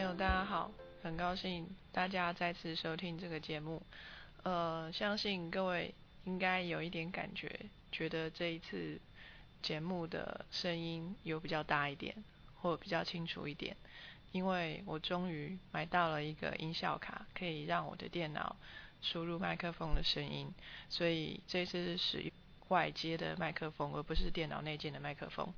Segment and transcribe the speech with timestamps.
[0.00, 0.72] 朋友，大家好
[1.02, 3.82] 很高兴大家再次收听这个节目。
[4.44, 5.94] 呃，相信各位
[6.24, 8.98] 应该有一点感觉，觉得这一次
[9.60, 12.16] 节目的声音有比较大一点，
[12.62, 13.76] 或比较清楚一点，
[14.32, 18.56] 因为我终于买到了一个音效卡，可以让我的电脑
[19.02, 20.50] 输入麦克风的声音，
[20.88, 22.32] 所以这次是使用
[22.68, 25.52] 外接的麦克风，而不是电脑内建的麦克风。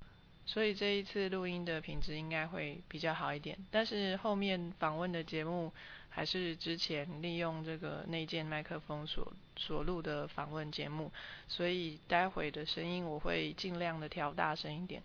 [0.44, 5.72] 所以这一次录音的品质应该会比较好一点，但是后面访问的节目
[6.10, 11.10] 还是之前利用这个内建麦克风所所录的访问节目，
[11.48, 15.02] 所以待会的声音我会尽量的调大声一点。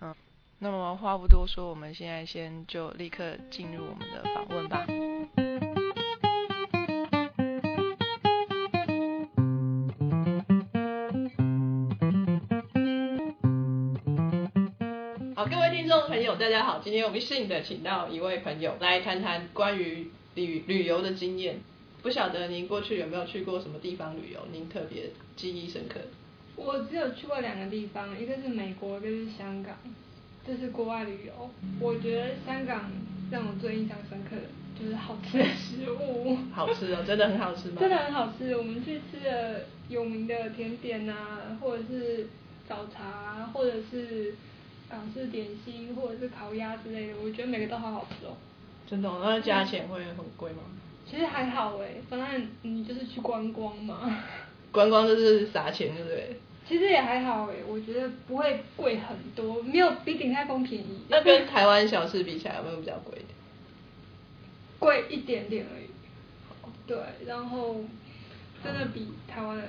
[0.00, 0.14] 嗯，
[0.58, 4.86] 那么话不多说，我们现在先就立刻进入我们的访问吧。
[16.34, 21.60] 友，大家好，今天我们幸的请到一位朋友来谈谈关于旅旅游的经验。
[22.02, 26.00] 不晓得您过去有没有去过什么地方旅游，您特别记忆深刻？
[26.56, 29.76] 我只有去过两个地方，一个是美国，一个是香港，
[30.44, 31.50] 这是国外旅游。
[31.80, 32.90] 我觉得香港
[33.30, 34.42] 让我最印象深刻的
[34.78, 36.36] 就是好吃的食物。
[36.52, 37.76] 好吃哦，真的很好吃吗？
[37.78, 42.26] 真的很好吃，我们去吃了有名的甜点啊，或者是
[42.68, 44.34] 早茶，或者是。
[44.94, 48.36] 港式点心或者是烤鸭之类的，我觉得每个都好好吃哦。
[48.86, 50.58] 真的，那价钱会很贵吗？
[51.04, 54.22] 其实还好哎，反正你就是去观光嘛。
[54.70, 56.36] 观光就是撒钱，对不对？
[56.68, 61.00] 其实也还好哎，我觉得不会贵很多，没有比鼎泰丰便宜。
[61.08, 63.34] 那跟台湾小吃比起来，有没有比较贵一点？
[64.78, 65.86] 贵一点点而已。
[66.86, 66.96] 对，
[67.26, 67.76] 然后
[68.62, 69.64] 真的比台湾的。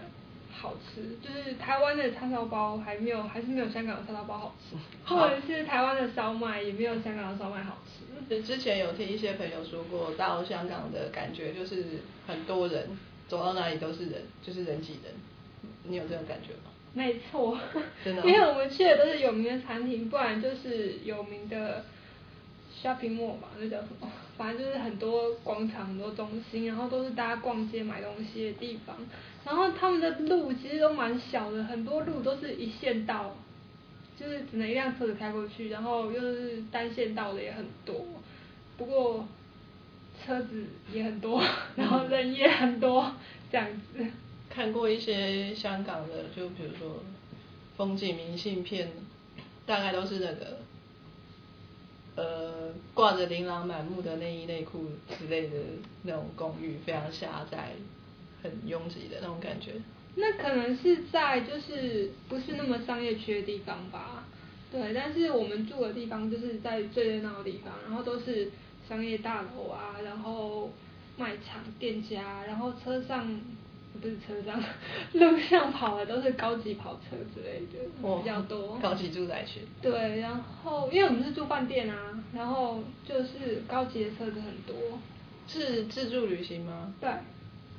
[0.60, 8.42] 好吃，就是台湾的叉烧包还没有，还是没有香港的叉烧包好吃，或者是台湾的烧麦也没有香港的烧麦好吃。
[8.42, 11.84] 之前有听一些朋友说过，到香港的感觉就是
[12.26, 15.14] 很多人，走到哪里都是人，就是人挤人。
[15.84, 16.72] 你有这种感觉吗？
[16.94, 17.58] 没错，
[18.04, 21.84] 真的， 因为我们去的都是有名的餐厅，不然就是有名的
[22.86, 24.08] shopping mall 吧，那叫什么？
[24.38, 28.96] 反正就是很多广场、很多中心，然后都是大家逛街买东西的地方。
[29.44, 33.36] 然后他们的路其实都蛮小的，很多路都是一线道，
[34.20, 38.06] 就是只能一辆车子开过去，然后又是单线道的也很多。
[38.78, 39.26] 不过
[40.26, 41.42] 车子也很多，
[41.78, 43.12] 然后人也很多，
[43.52, 44.06] 这样子。
[44.50, 47.02] 看过一些香港的，就比如说
[47.78, 48.90] 风景明信片，
[49.66, 50.65] 大概都是那个。
[52.16, 54.86] 呃，挂着琳琅满目的内衣内裤
[55.20, 55.58] 之类的
[56.04, 57.72] 那种公寓，非常狭窄，
[58.42, 59.74] 很拥挤的那种感觉。
[60.16, 64.24] 那可能是在就是不是那么商业区的地方吧。
[64.72, 68.50] 对，但是我们住的地方就是在最热闹的地方，然后都是
[68.88, 70.72] 商业大楼啊，然后
[71.18, 73.40] 卖场、店家，然后车上。
[74.02, 74.62] 不是车上，
[75.14, 78.78] 路上跑的都是高级跑车之类的，比较多。
[78.80, 79.62] 高级住宅区。
[79.82, 85.00] 对，然后因为我们是住饭店啊，然后就是高级的车子很多。
[85.48, 86.94] 是自助旅行吗？
[87.00, 87.10] 对，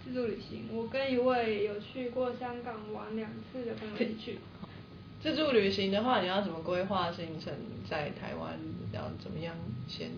[0.04, 0.68] 自助旅行。
[0.72, 4.38] 我跟一位有去过香港玩两次的朋友一起去。
[5.20, 7.52] 自助旅行的话，你要怎么规划行程？
[7.90, 8.56] 在台湾
[8.92, 9.54] 要怎么样
[9.88, 10.10] 先，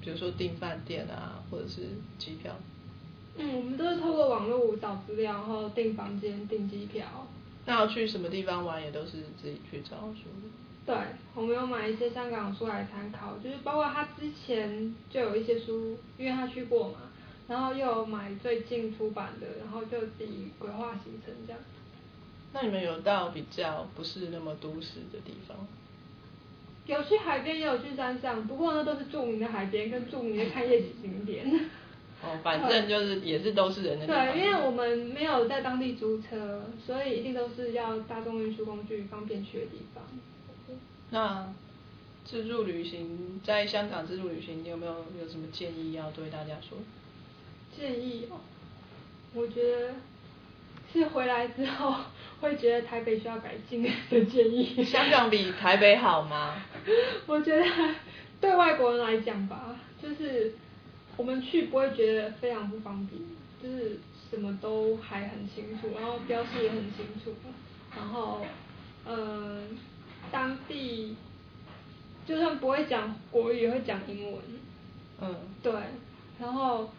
[0.00, 1.82] 比如说订饭店啊，或者是
[2.18, 2.54] 机票。
[3.36, 7.06] 嗯，我们都是透过网络找资料，然后订房间、订机票。
[7.64, 10.28] 那要去什么地方玩，也都是自己去找书。
[10.84, 10.94] 对，
[11.34, 16.98] 我们有买一些香港书来参考，就是包括他之前就有一些书，因为他去过嘛，
[17.48, 21.60] 然后又有买最近出版的，然后就自己规划行程这样。
[22.52, 25.56] 那你们有到比较不是那么都市的地方？
[26.84, 31.46] 有去海边，也有去山上，不过呢都是著名的海边跟著名的看夜景景点。
[32.24, 34.26] 哦，反正就是也是都是人的地方。
[34.32, 40.04] 对，因为我们没有在当地租车，所以一定都是要大众运输工具方便去的地方。
[41.10, 41.52] 那
[42.24, 46.78] 自助旅行在香港自助旅行，你有没有有什么建议要对大家说？
[47.76, 48.36] 建议哦，
[49.34, 49.94] 我觉得
[50.92, 51.94] 是回来之后
[52.40, 53.90] 会觉得台北需要改进的
[54.26, 54.84] 建议。
[54.84, 56.54] 香港比台北好吗？
[57.26, 57.64] 我觉得
[58.40, 60.54] 对外国人来讲吧，就是。
[61.16, 63.20] 我们去不会觉得非常不方便，
[63.62, 63.98] 就是
[64.30, 67.34] 什么都还很清楚，然后标识也很清楚，
[67.96, 68.44] 然后，
[69.06, 69.78] 嗯，
[70.30, 71.16] 当地
[72.26, 74.40] 就算不会讲国语，也会讲英文。
[75.20, 75.34] 嗯。
[75.62, 75.72] 对，
[76.40, 76.90] 然后。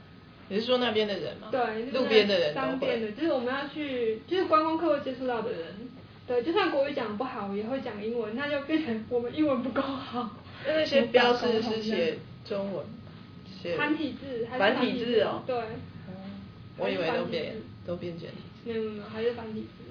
[0.50, 1.48] 你是说那边的人吗？
[1.50, 5.74] 对，路边的人当边的，就是我们要去，就是观光客会接触到的人，
[6.27, 10.30] 对，就算国语讲不好，也会讲英文，那就变成我们英文不够好。
[10.68, 12.86] 那那些标识是写中文。
[13.63, 15.42] 写繁体字还是繁体体字哦。
[15.48, 15.56] 对，
[16.10, 16.13] 嗯
[16.77, 17.56] 我以为都变
[17.88, 18.69] 都变简体字。
[18.69, 19.83] 没有没有还是繁体字。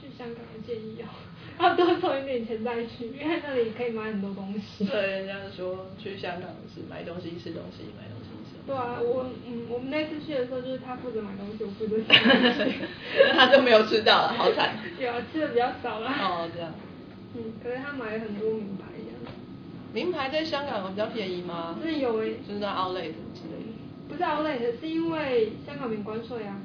[0.00, 1.06] 去香港的建议哦，
[1.60, 4.84] 要多存一点钱再去，因为那里可以买很多东西。
[4.88, 12.74] 对，人家说去香港是买东西、吃东西、买东西、吃对啊，我嗯，我们那次去的时候，就是他负责买东西，我负责吃东西。
[13.28, 14.74] 那他就没有吃到了，好惨。
[14.98, 16.14] 有啊，吃的比较少啦。
[16.18, 16.72] 哦，这样。
[17.36, 18.84] 嗯，可是他买了很多名牌。
[19.92, 21.76] 名牌在香港有比较便宜吗？
[21.82, 26.56] 真的有诶、就是在 Outlet 之类的，不是 Outlet，是因为香港免关税啊。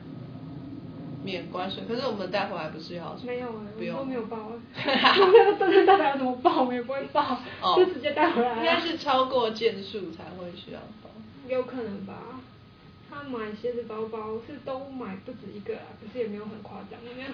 [1.23, 1.83] 免关税。
[1.87, 3.17] 可是我们带回来不是要？
[3.25, 3.97] 没有啊、不用。
[3.97, 4.51] 我都没有报啊。
[4.77, 8.57] 我没有真的代表要怎么报，我们也不会报，哦就直接带回来、啊。
[8.59, 11.09] 应该是超过件数才会需要包。
[11.47, 12.13] 有可能吧。
[13.09, 17.31] 他买鞋子、包包是都买不止一个啊，可是也没有很夸张那样。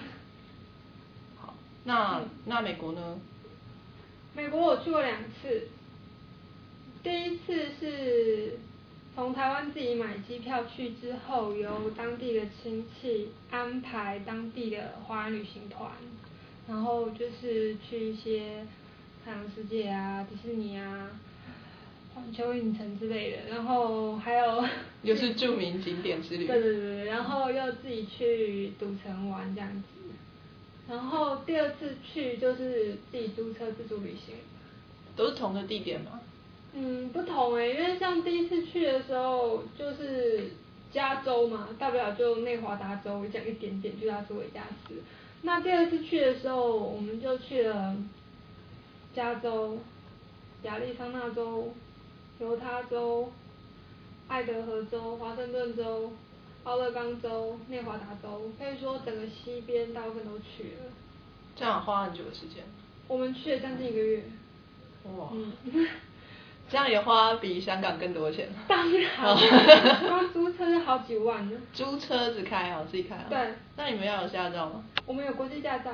[1.38, 1.54] 好，
[1.84, 3.18] 那那美国呢？
[4.34, 5.68] 美国我去过两次，
[7.02, 8.58] 第一次是
[9.14, 15.90] 从台湾自己买机票去之后，由当地的亲戚安排当地的华人旅行团，
[16.68, 18.64] 然后就是去一些
[19.24, 21.10] 海洋世界啊、迪士尼啊、
[22.14, 24.64] 环球影城之类的，然后还有
[25.02, 26.46] 又是著名景点之旅。
[26.46, 29.82] 对对对对，然后又自己去赌城玩这样子。
[30.88, 34.36] 然后第二次去就是自己租车自助旅行。
[35.16, 36.20] 都是同个地点吗？
[36.74, 40.50] 嗯，不同诶、因为像第一次去的时候就是
[40.90, 44.94] 加州嘛，大不了就内华达州这样一点点，就拉斯维加斯。
[45.42, 47.96] 那第二次去的时候，我们就去了
[49.14, 49.78] 加州、
[50.62, 51.74] 亚利桑那州、
[52.38, 53.30] 犹他州、
[54.28, 56.12] 爱德荷州、华盛顿州、
[56.64, 60.92] 奥勒冈州、内华达州，可以说整个西边大部分都去了。
[61.54, 62.64] 这样花很久的时间。
[63.08, 64.24] 我们去了将近一个月。
[65.18, 65.28] 哇。
[65.34, 65.52] 嗯。
[66.72, 68.48] 这样也花比香港更多钱。
[68.66, 69.36] 当然，
[70.08, 71.60] 光租车就好几万呢。
[71.74, 73.26] 租车子开啊，自己开啊。
[73.28, 73.38] 对。
[73.76, 74.82] 那你们要有驾照吗？
[75.04, 75.90] 我们有国际驾照。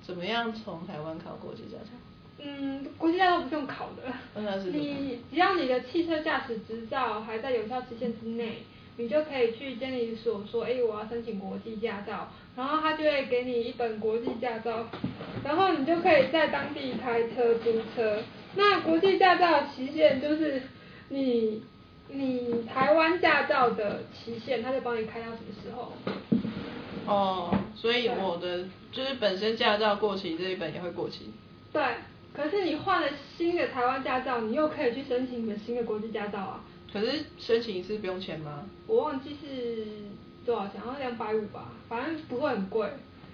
[0.00, 1.90] 怎么样从台湾考国际驾照？
[2.38, 4.12] 嗯，国际驾照不是用考的。
[4.36, 8.62] 那是你只要你的汽车驾驶执照还在有效期限之内，
[8.98, 14.86] 你就可以去监理所说，哎、我要申请国际驾照，然后他就会给你一本国际驾照，
[15.44, 18.22] 然后你就可以在当地开车租车。
[18.54, 20.62] 那国际驾照的期限就是
[21.08, 21.62] 你
[22.08, 25.92] 你台湾驾照的期限，他就帮你开到什么时候。
[27.06, 31.32] 哦，所以我的就是本身驾照过期这一本也会过期。
[31.72, 31.82] 对，
[32.32, 36.64] 可是你换了新的台湾驾照，你又可以去申请你的新的国际驾照啊。
[36.92, 38.64] 可是申请一次不用钱吗？
[38.86, 39.86] 我忘记是
[40.44, 42.86] 多少钱，好像两百五吧，反正不会很贵。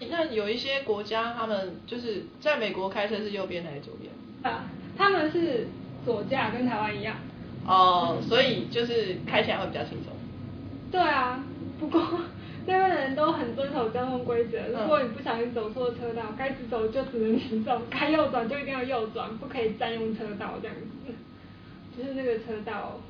[0.09, 4.13] 那有一些国家，他们就是在美国开车是右边还是左边？
[4.45, 4.65] 啊，
[4.99, 5.69] 他们是
[6.05, 7.17] 左驾，跟台湾一样。
[7.65, 10.13] 哦，所以就是开起来会比较轻松。
[10.91, 11.45] 对啊，
[11.79, 12.03] 不过
[12.67, 14.59] 那边的人都很遵守交通规则。
[14.69, 21.13] 如果嗯你不小心走错车道，该直走就只能直走，该右转就一定要右转，不可以占用车道这样子。
[21.97, 23.01] 就是那个车道，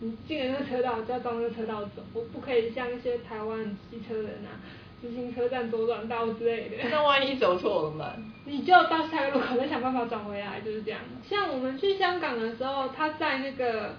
[0.00, 4.60] 你进了那个车道就要照那个车道走，我不可以像一些台湾机车人啊，
[5.04, 6.88] 自行车站左转道之类的。
[6.90, 8.32] 那万一走错了怎么办？
[8.46, 10.98] 你就到下一个路口再想办法转回来，就是这样。
[11.28, 13.96] 像我们去香港的时候，他在那个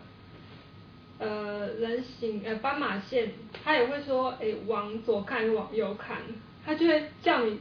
[1.19, 3.31] 呃人行呃斑马线，
[3.63, 6.17] 他也会说，哎、往左看往右看，
[6.65, 7.59] 他就会叫你，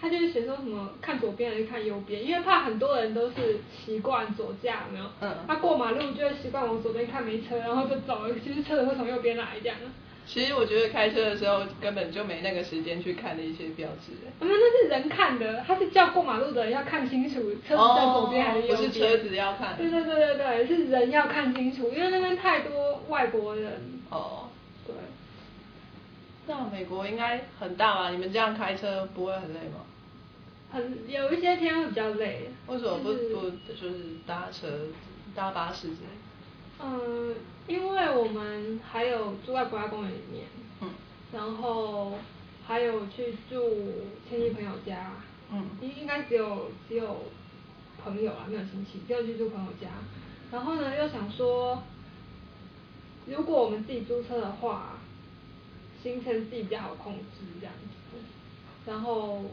[0.00, 5.04] 他就会写说什么看左边还是看右边，因为怕很多人都是习惯左驾，有没有？
[5.20, 9.76] 嗯他过马路就会习惯往左边看没车，然后就走了，其实车子会从右边来这样。
[10.32, 14.12] 其实我觉得开车的时候根本就没那个时间去看那些标志。
[14.40, 17.34] 我们那是人看的，他是叫过马路的人要看清楚
[17.68, 18.78] 车子在左边还是右边。
[18.78, 24.00] 哦不是车子要看对对对对对，是人要看清楚，因为那边太多外国人。
[24.08, 24.48] 哦，
[24.86, 24.94] 对。
[26.46, 28.08] 那美国应该很大吧？
[28.08, 29.84] 你们这样开车不会很累吗？
[30.72, 32.48] 很有一些天会比较累。
[32.68, 33.94] 为什么不就是不就是
[34.26, 34.66] 搭车、
[35.34, 36.08] 搭巴士之类？
[36.82, 37.34] 嗯，
[37.68, 40.44] 因为我们还有住在国家公园里面，
[40.80, 40.90] 嗯
[41.32, 42.18] 然后
[42.66, 45.12] 还有去住亲戚朋友家，
[45.50, 47.24] 嗯应应该只有只有
[48.02, 49.88] 朋友啊，没有亲戚，只有去住朋友家。
[50.50, 51.82] 然后呢，又想说，
[53.26, 54.98] 如果我们自己租车的话，
[56.02, 57.72] 行程自己比较好控制这样
[58.10, 58.18] 子，
[58.86, 59.44] 然后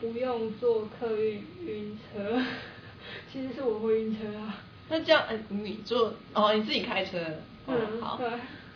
[0.00, 2.42] 不用坐客运晕车。
[3.32, 4.62] 其实是我会晕车啊。
[4.88, 7.18] 那这样，哎、你坐哦，你自己开车，
[7.66, 8.28] 哦、嗯好，对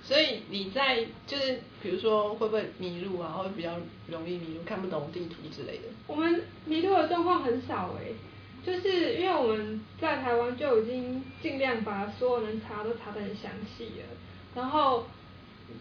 [0.05, 3.79] 所以你在就是比如说会不会迷路啊，会比较
[4.09, 5.85] 容易迷路，看不懂地图之类的。
[6.07, 8.13] 我们迷路的状况很少哎、
[8.67, 14.07] 就是因为我们在台湾就已经尽量把所有能查都查得很详细了，
[14.55, 15.07] 然后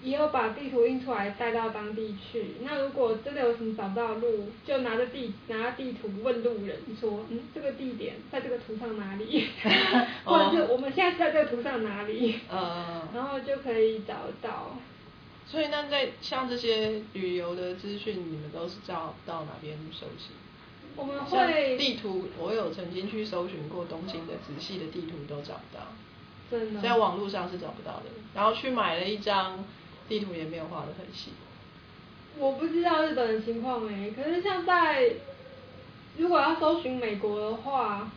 [0.04, 2.56] 也有把地图印出来带到当地去。
[2.64, 9.48] 那如果真的有什么找不到路，就拿着地拿着地图问路人说，嗯，这个地点在这个图上哪里？
[10.26, 12.40] 或者是我们现在在这个图上哪里？
[12.52, 13.02] 嗯。
[13.14, 14.78] 然后就可以找到。
[15.48, 20.30] 所以那在像这些旅游的资讯，你们都是到到哪边收集？
[20.96, 25.88] 我们会地图，我有曾经去搜寻过东京的仔细的地图都找不到，
[26.52, 28.04] 真的，在网络上是找不到的。
[28.36, 29.64] 然后去买了一张
[30.08, 31.32] 地图，也没有画的很细。
[32.38, 35.14] 我不知道日本的情况哎，可是像在
[36.18, 38.12] 如果要搜寻美国的话，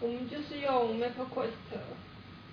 [0.00, 1.78] 我们就是用 MapQuest，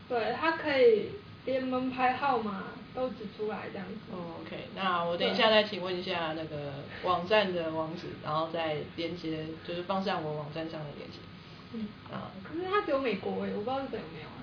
[0.07, 1.09] 对，它可以
[1.45, 2.63] 连门牌号码。
[2.93, 4.11] 都指出来这样子。
[4.11, 6.73] 哦，OK，那我等一下再请问一下那个
[7.05, 11.19] 网站的网址，然后再连接，就是放上我网站上的连接。
[11.71, 11.87] 嗯。
[12.11, 12.29] 啊。
[12.43, 14.40] 可是它只有美国诶，我不知道日本有没有啊。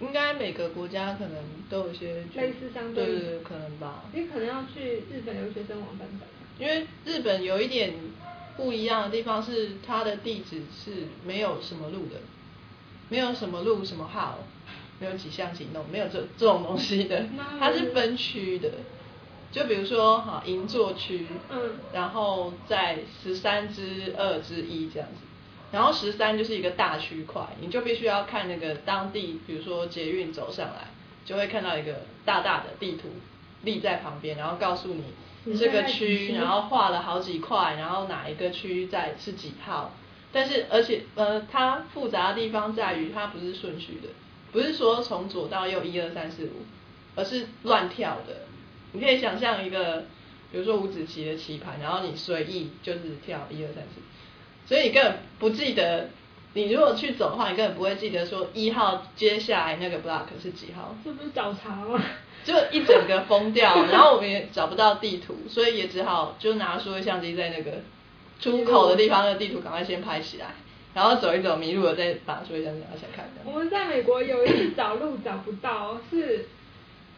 [0.00, 1.36] 应该每个国家可能
[1.68, 3.06] 都有一些类似相对。
[3.06, 4.04] 对对对，可能吧。
[4.12, 6.26] 你可能要去日本留学生网站找。
[6.58, 7.94] 因为日本有一点
[8.56, 12.20] 不一样的地方是，它的地址是没有什么路的，
[13.08, 14.38] 没有什么路什么号。
[15.00, 17.26] 没有几项行动，没有这这种东西的，
[17.58, 18.70] 它是分区的，
[19.50, 25.16] 就比如说哈银座区，嗯，然后在十三之二之一这样子，
[25.74, 30.86] 然后十三就是一个大区块，你就必须要看那个当地，比如说捷运走上来，
[31.24, 33.08] 就会看到一个大大的地图
[33.62, 39.92] 立在旁边，然后告诉你这个区，然后画了好几块，然后哪一个区在是几号，
[40.30, 44.10] 但是而且呃它复杂的地方在于它不是顺序的。
[44.52, 46.62] 不是说从左到右一二三四五，
[47.16, 48.42] 而是乱跳的。
[48.92, 50.04] 你可以想象一个，
[50.52, 54.00] 比如说五子棋的棋盘，然后你随意就是跳一二三四，
[54.66, 56.08] 所以你根本不记得。
[56.56, 60.94] 你如果去走的话，你根本不会记得说一号接下来那个 block 是几号。
[61.04, 62.00] 这不是找茬吗？
[62.44, 67.72] 就一整个疯掉， 然后我们也找不到地图，所以也只好就拿数位相机在那个
[68.38, 70.54] 出口的地方的地图赶快先拍起来。
[70.94, 73.28] 然后走一走迷路了，再打出一张给他看。
[73.44, 76.46] 我们在美国有一次找路找不到，是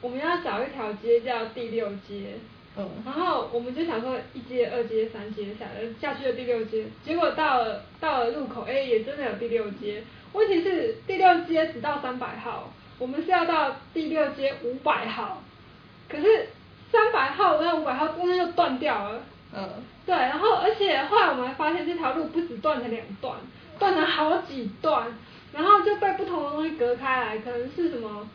[0.00, 2.38] 我们要找一条街叫第六街，
[2.76, 10.02] 嗯，然后我们就想说一阶、二阶、三阶下来下去的第六阶，结果到了到了路口，哎，也真的有第六阶。
[10.32, 15.42] 问题是第六阶只到三百号，我们是要到第六街五百号，
[16.08, 16.48] 可是
[16.92, 19.22] 三百号跟五百号中间就断掉了。
[19.54, 19.68] 嗯，
[20.04, 23.34] 对，然后而且后来我们还发现这条路不止断了两段。
[23.78, 25.06] 断了好几段，
[25.52, 28.26] 然后就被不同的东西隔开来，可能是什么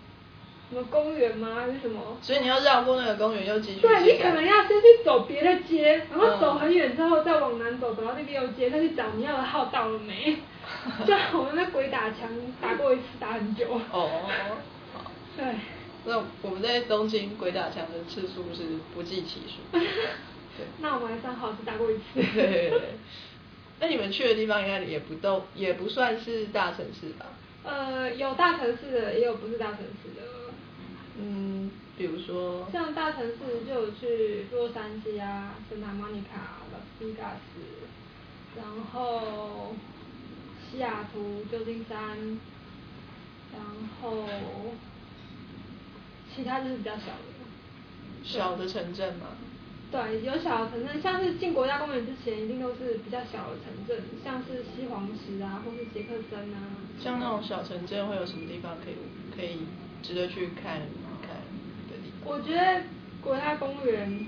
[0.72, 1.50] 什么公园吗？
[1.56, 2.18] 还是什么？
[2.22, 3.82] 所以你要绕过那个公园又继续。
[3.82, 10.38] 对你可能要先去走别的街，然后走很远之后再往南走，走到第六街再去找你要的号到了没？
[11.06, 12.30] 就我们那鬼打墙
[12.62, 13.68] 打过一次，打很久。
[13.92, 14.10] 哦，
[15.36, 15.46] 对。
[16.06, 18.64] 那我们在东京鬼打墙的次数是
[18.96, 19.78] 不计其数。
[19.78, 19.82] 对。
[20.80, 22.02] 那我们还算好，只打过一次。
[22.34, 22.72] 对。
[23.82, 27.26] 那你们去的地方应该也不都也不算是大城市吧？
[27.64, 30.22] 呃，有大城市的，也有不是大城市的。
[31.20, 32.70] 嗯，比如说。
[32.72, 33.38] 像大城市
[33.68, 37.62] 就有去洛杉矶啊、圣塔莫尼卡、拉斯维加斯，
[38.56, 39.76] 然后
[40.70, 42.18] 西雅图、旧金山，
[43.54, 43.62] 然
[44.02, 44.26] 后
[46.34, 47.32] 其他就是比较小的。
[48.24, 49.28] 小的城镇吗？
[49.92, 56.58] 对，有小的城镇，像是进国家公园之前，一定都是比较小的城镇，像是西黄石啊，或是杰克森啊。
[57.00, 58.96] 像那种小城镇会有什么地方可以
[59.36, 59.68] 可以
[60.02, 60.82] 值得去看？
[62.26, 62.82] 我觉得
[63.22, 64.26] 国家公园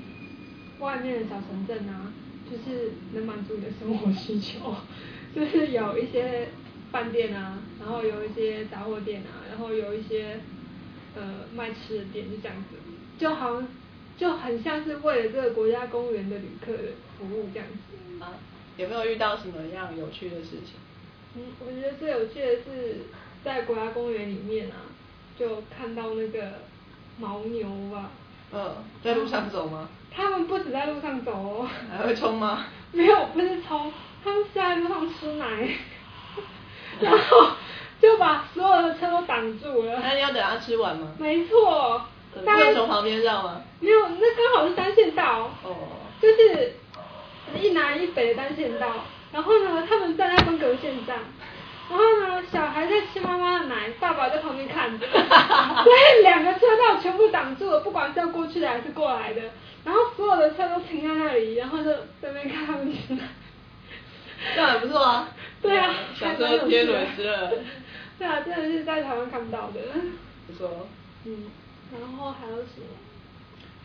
[0.79, 2.11] 外面的小城镇啊，
[2.49, 4.75] 就是能满足你的生活需求，
[5.35, 6.49] 就是有一些
[6.91, 10.39] 饭店啊，然后有一些杂货店啊，然后有一些
[11.15, 12.77] 呃卖吃的店，就这样子，
[13.17, 13.67] 就好像。
[14.15, 16.83] 就很像是为了这个国家公园的旅客的
[17.17, 18.23] 服务这样子。
[18.23, 18.37] 啊，
[18.77, 20.75] 有没有遇到什么样有趣的事情？
[21.35, 22.97] 嗯，我觉得最有趣的是
[23.43, 24.85] 在国家公园里面啊，
[25.37, 26.59] 就看到那个
[27.19, 28.09] 牦牛吧。
[28.51, 28.71] 嗯，
[29.03, 29.87] 在路上走吗？
[30.15, 31.67] 他们不止在路上走哦。
[31.91, 32.65] 还会冲吗？
[32.91, 33.91] 没有，不是冲，
[34.23, 35.45] 他们是在路上吃奶，
[37.01, 37.47] 然后
[37.99, 39.99] 就把所有的车都挡住了。
[40.01, 41.07] 那你要等他吃完吗？
[41.17, 42.01] 没错。
[42.33, 43.61] 不会从旁边绕吗？
[43.79, 45.49] 没有，那刚好是单线道。
[45.63, 45.75] 哦。
[46.21, 46.73] 就是
[47.59, 48.87] 一南一北的单线道，
[49.31, 51.17] 然后呢，他们站在分隔线上，
[51.89, 59.41] 然后呢，小孩在吃妈妈的奶，爸爸在旁边看着， 所以两个车道全部挡住了，不管是要过去的还是过来的，
[59.83, 63.21] 然后所有的车都停在那里，然后就在那边看他们吃奶。
[64.55, 65.29] 这样也不错啊。
[65.61, 65.93] 对啊。
[66.15, 67.53] 小时候天伦之乐。
[68.19, 69.79] 对啊，真的是在台湾看不到的。
[70.47, 70.87] 不错。
[71.25, 71.45] 嗯，
[71.97, 72.87] 然后还有什么？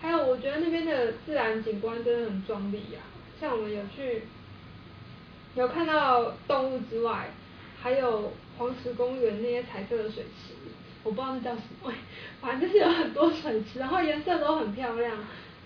[0.00, 3.00] 还有，我觉得那边的自然景观真的很壮丽呀。
[3.40, 4.25] 像我们有去，
[5.55, 7.31] 有看到动物之外，
[7.80, 10.54] 还有黄石公园那些彩色的水池，
[11.04, 11.92] 我不知道那叫什么，
[12.40, 15.11] 反正就是有很多水池，然后颜色都很漂亮，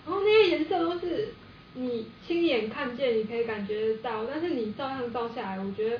[0.05, 1.29] 然后那些颜色都是
[1.73, 5.99] 你亲眼看见，你可以感觉得到，但是你照样照下来，我觉得。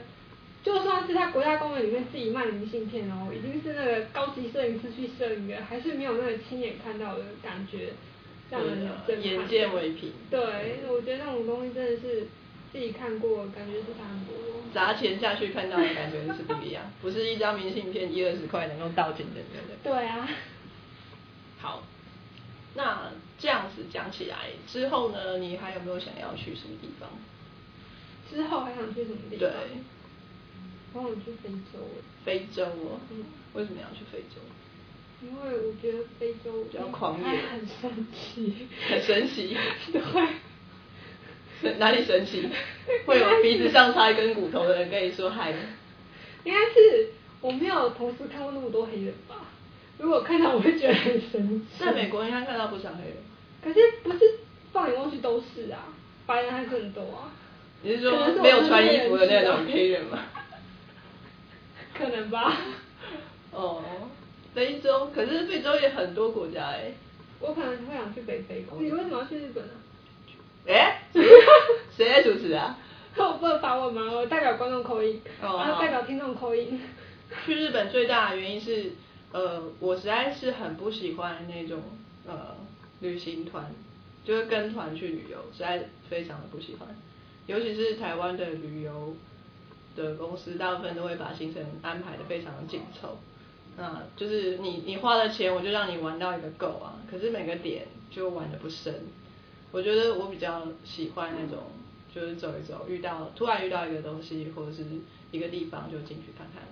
[0.63, 7.89] 就算是在国家公园里面自己卖明信片哦，已经是那个高级摄影师去摄影的，还是没有那个亲眼看到的感觉，
[8.49, 8.89] 让人。
[9.21, 10.13] 眼见为凭。
[10.31, 10.39] 对，
[10.87, 12.25] 我觉得那种东西真的是
[12.73, 14.35] 自己看过，感觉是差很多。
[14.73, 19.75] 砸钱下去看到的感觉是不一样，不是一张明信片一二十块能够倒进的那个。
[19.83, 20.27] 对啊。
[21.59, 21.83] 好，
[22.73, 27.07] 那这样子讲起来之后呢，你还有没有想要去什么地方？
[28.31, 29.39] 之后还想去什么地方？
[29.39, 29.51] 对。
[30.93, 31.79] 我想去非洲。
[32.25, 32.99] 非洲哦。
[33.11, 33.23] 嗯。
[33.53, 34.41] 为什么要去非洲？
[35.21, 37.23] 因为我觉得非洲比较狂野。
[37.51, 38.67] 很神奇。
[38.89, 39.55] 很神奇。
[39.93, 40.01] 对。
[41.79, 42.47] 哪里神奇？
[43.05, 45.53] 会有鼻子上插一根骨头的人跟你说嗨。
[46.43, 47.09] 应该是
[47.41, 49.35] 我没有同时看过那么多黑人吧？
[49.97, 51.83] 如果看到，我会觉得很神奇。
[51.85, 53.17] 在美国应该看到不少黑人。
[53.63, 54.19] 可是不是
[54.73, 55.87] 放眼望去都是啊，
[56.25, 57.31] 白人还是很多啊。
[57.81, 60.19] 你是说没有穿衣服的那种黑人吗？
[61.97, 62.57] 可能吧。
[63.51, 63.83] 哦，
[64.53, 66.91] 非洲，可是非洲也很多国家哎。
[67.39, 68.65] 我可能会想去北非。
[68.79, 69.73] 你为什么要去日本呢？
[70.67, 71.01] 哎？
[71.95, 72.77] 谁在主持啊？
[73.15, 74.11] 我不能发问吗？
[74.11, 76.79] 我代表观众口音，然后代表听众扣音。
[77.45, 78.91] 去日本最大的原因是，
[79.31, 81.81] 呃，我实在是很不喜欢那种
[82.27, 82.55] 呃
[83.01, 83.71] 旅行团，
[84.23, 86.87] 就是跟团去旅游，实在非常的不喜欢，
[87.47, 89.15] 尤其是台湾的旅游。
[89.95, 93.15] 的公司大部分都会把行程安排的非常紧凑，
[93.77, 96.97] 那就是你你花了钱，我就让你玩到一个够啊。
[97.07, 98.91] 可是每个点就玩的不深。
[99.73, 101.63] 我觉得我比较喜欢那种，
[102.15, 104.85] 就是走一走，遇到突然遇到一个东西或者是
[105.31, 106.63] 一个地方就进去看看，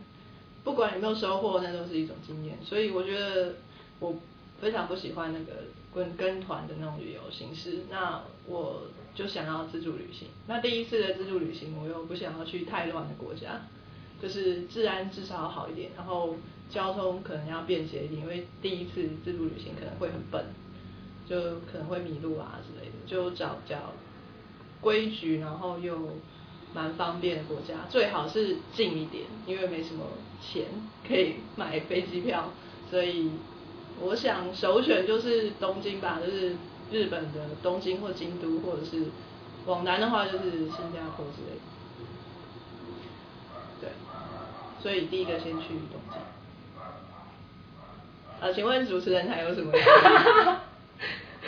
[0.64, 2.58] 不管有没有收获，那都是一种经验。
[2.64, 3.56] 所以我觉得
[4.00, 4.16] 我
[4.62, 7.80] 非常不喜欢那个跟跟团的那种旅游形式。
[7.90, 8.84] 那我。
[9.14, 13.64] 就想要自助旅行，那第一次的自助旅行，我又不想要去太乱的国家，
[14.22, 16.38] 就是治安至少要好一点，然后
[16.70, 20.46] 交通可能要便捷一点，因为第一次自助旅行可能会很笨，
[21.28, 22.81] 就可能会迷路啊之类，
[23.12, 23.76] 就找比较
[24.80, 26.18] 规矩，然后又
[26.74, 30.06] 蛮方便的国家，最好是近一点，因为没什么
[30.42, 30.68] 钱
[31.06, 32.54] 可以买飞机票，
[32.90, 33.32] 所以
[34.00, 36.56] 我想首选就是东京吧，就是。
[36.92, 39.06] 日本的东京或京都，或者是
[39.66, 41.62] 往南的话就是新加坡之类的。
[43.80, 43.90] 对，
[44.84, 46.20] 所以第一个先去东京。
[48.42, 49.72] 啊，请问主持人还有什么？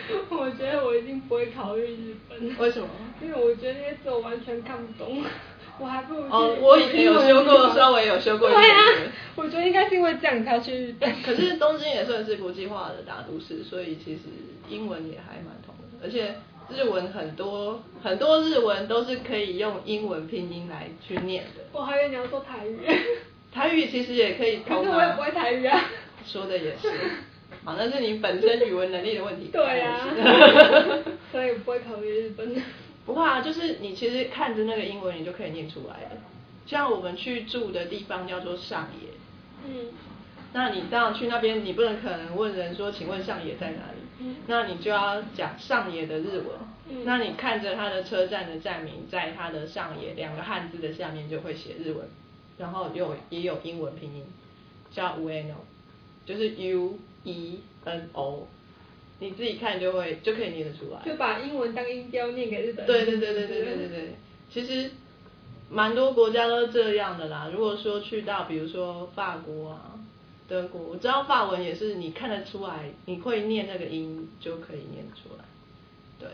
[0.30, 2.58] 我觉得我一定不会考虑日本。
[2.58, 2.88] 为什么？
[3.22, 5.24] 因为我觉得那些字我完全看不懂。
[5.80, 9.12] 我还不如哦，我以前有修过， 稍微有修过一点点。
[9.36, 11.12] 我觉得应该是因为这样才去日本。
[11.24, 14.22] 可是东京也算是国际化的大都市，所以其实
[14.70, 16.36] 英文也还蛮通的，而且
[16.70, 21.64] 日文很多很多日文都是可以用英文拼音来去念的。
[21.72, 22.80] 我还以为你要说台语。
[23.52, 24.84] 台语其实也可以通啊。
[24.84, 25.86] 可是我也不会台语啊。
[26.26, 26.92] 说的也是，
[27.66, 29.50] 好，那是你本身语文能力的问题。
[29.52, 30.08] 对呀。
[31.32, 32.56] 所以不会考虑日本。
[33.06, 36.22] 不会啊，就是你其实看着那个英文，你就可以念出来了。
[36.66, 39.10] 像我们去住的地方叫做上野，
[39.68, 39.92] 嗯，
[40.54, 44.00] 那你当然去那边，你不能可能问人说，请问上野在哪里？
[44.20, 46.48] 嗯，那你就要讲上野的日文。
[46.90, 52.08] 嗯，那你看着它的车站的站名，在它的上野两个汉字的下面就会写日文，
[52.58, 54.24] 然后有也有英文拼音，
[54.92, 55.56] 叫 Ueno，
[56.26, 58.48] 就是 U E N O。
[59.20, 62.88] 你自己看就会就可以念得出来，就把英文当音标念给日本人。
[62.88, 64.16] 对对对对对对对对，
[64.52, 64.92] 其实
[65.70, 67.50] 蛮多国家都这样的啦。
[67.54, 69.98] 如果说去到比如说法国啊、
[70.48, 75.46] 德国，我知道法文也是你看得出来，你会念那个音就可以念出来。
[76.20, 76.28] 对。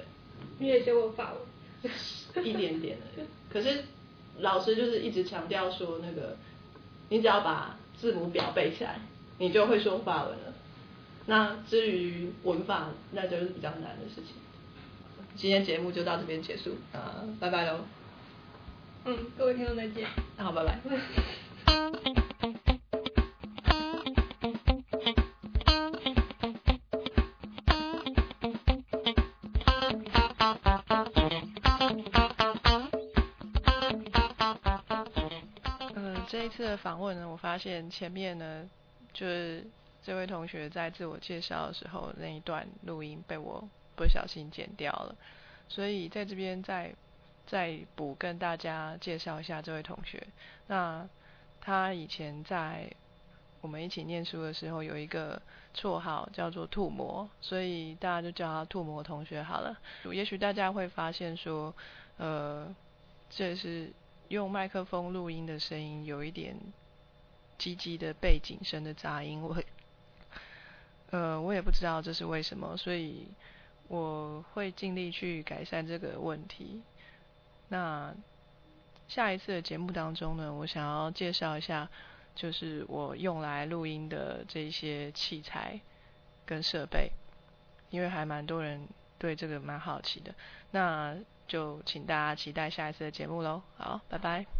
[0.58, 1.41] 你也学过法文？
[2.43, 3.84] 一点点的，可是
[4.39, 6.36] 老师就是一直强调说，那个
[7.10, 8.99] 你只要把字母表背起来，
[9.39, 10.54] 你就会说法文了。
[11.25, 14.36] 那至于文法，那就是比较难的事情。
[15.36, 17.80] 今天节目就到这边结束，啊，拜拜喽。
[19.06, 20.08] 嗯，各位听众再见。
[20.38, 20.80] 那好，拜拜。
[36.28, 38.69] 这一次的访问呢，我发现前面呢，
[39.19, 39.62] 就是
[40.01, 45.13] 这位同学在自我介绍的时候那一段录音被我不小心剪掉了，
[45.67, 46.95] 所以在这边再
[47.45, 50.25] 再补跟大家介绍一下这位同学。
[50.67, 51.05] 那
[51.60, 52.89] 他以前在
[53.60, 55.41] 我们一起念书的时候有一个
[55.75, 59.77] 绰号叫做“兔魔”，所以大家就叫他“兔魔同学”好了。
[60.13, 61.75] 也许大家会发现说，
[62.15, 62.73] 呃，
[63.29, 63.91] 这是。
[64.29, 66.55] 用麦克风录音的声音有一点
[67.60, 69.56] 唧唧的背景声的杂音，我
[71.12, 73.28] 呃我也不知道这是为什么，所以
[73.89, 76.82] 我会尽力去改善这个问题。
[77.67, 78.13] 那
[79.08, 81.89] 下一次的节目当中呢，我想要介绍一下，
[82.36, 85.80] 就是我用来录音的这些器材
[86.45, 87.12] 跟设备，
[87.89, 90.34] 因为还蛮多人对这个蛮好奇的。
[90.72, 91.17] 那
[91.48, 93.63] 就请大家期待下一次的节目喽。
[93.78, 94.59] 好，拜拜。